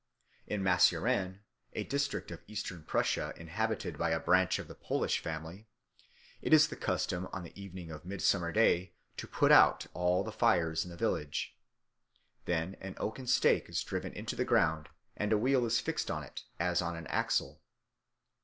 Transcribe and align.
In 0.47 0.63
Masuren, 0.63 1.41
a 1.73 1.83
district 1.83 2.31
of 2.31 2.41
Eastern 2.47 2.81
Prussia 2.83 3.35
inhabited 3.37 3.99
by 3.99 4.09
a 4.09 4.19
branch 4.19 4.57
of 4.57 4.67
the 4.67 4.73
Polish 4.73 5.19
family, 5.19 5.67
it 6.41 6.53
is 6.53 6.69
the 6.69 6.75
custom 6.75 7.27
on 7.31 7.43
the 7.43 7.53
evening 7.61 7.91
of 7.91 8.03
Midsummer 8.03 8.51
Day 8.51 8.95
to 9.17 9.27
put 9.27 9.51
out 9.51 9.85
all 9.93 10.23
the 10.23 10.31
fires 10.31 10.83
in 10.83 10.89
the 10.89 10.97
village. 10.97 11.55
Then 12.45 12.77
an 12.81 12.95
oaken 12.97 13.27
stake 13.27 13.69
is 13.69 13.83
driven 13.83 14.11
into 14.13 14.35
the 14.35 14.43
ground 14.43 14.89
and 15.15 15.31
a 15.31 15.37
wheel 15.37 15.67
is 15.67 15.79
fixed 15.79 16.09
on 16.09 16.23
it 16.23 16.45
as 16.59 16.81
on 16.81 16.95
an 16.95 17.05
axle. 17.05 17.61